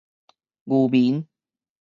[0.65, 1.27] 漁民